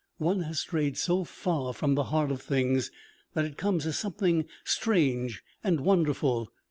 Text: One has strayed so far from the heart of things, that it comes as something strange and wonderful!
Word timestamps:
One 0.17 0.39
has 0.39 0.59
strayed 0.61 0.97
so 0.97 1.23
far 1.23 1.75
from 1.75 1.93
the 1.93 2.05
heart 2.05 2.31
of 2.31 2.41
things, 2.41 2.89
that 3.35 3.45
it 3.45 3.55
comes 3.55 3.85
as 3.85 3.99
something 3.99 4.45
strange 4.65 5.43
and 5.63 5.79
wonderful! 5.81 6.51